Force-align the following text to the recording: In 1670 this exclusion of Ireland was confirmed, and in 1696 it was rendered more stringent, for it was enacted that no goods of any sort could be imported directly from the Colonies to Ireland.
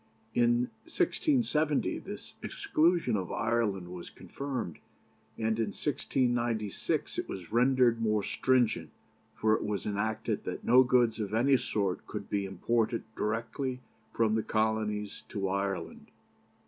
In 0.33 0.71
1670 0.85 1.99
this 1.99 2.33
exclusion 2.41 3.15
of 3.15 3.31
Ireland 3.31 3.89
was 3.93 4.09
confirmed, 4.09 4.79
and 5.37 5.59
in 5.59 5.67
1696 5.73 7.19
it 7.19 7.29
was 7.29 7.51
rendered 7.51 8.01
more 8.01 8.23
stringent, 8.23 8.89
for 9.35 9.53
it 9.53 9.63
was 9.63 9.85
enacted 9.85 10.43
that 10.43 10.63
no 10.63 10.81
goods 10.81 11.19
of 11.19 11.35
any 11.35 11.55
sort 11.55 12.07
could 12.07 12.31
be 12.31 12.45
imported 12.47 13.03
directly 13.15 13.81
from 14.11 14.33
the 14.33 14.41
Colonies 14.41 15.21
to 15.29 15.47
Ireland. 15.47 16.09